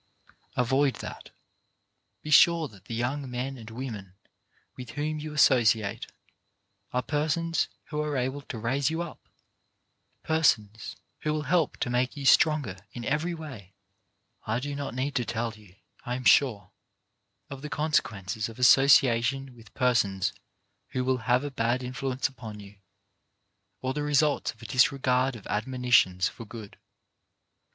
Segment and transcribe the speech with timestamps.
[0.55, 1.29] Avoid that.
[2.23, 4.15] Be sure that the young men and women
[4.75, 6.07] with whom you associate
[6.91, 9.29] are persons who are able to raise you up,
[10.23, 13.75] persons who will help to make you stronger in every way.
[14.47, 15.75] WHAT WOULD PARENTS SAY 227 I do not need to tell you,
[16.11, 16.71] I am sure,
[17.51, 20.33] of the con sequences of association with persons
[20.93, 22.77] who will have a bad influence upon you,
[23.83, 26.79] or the results of a disregard of admonitions for good.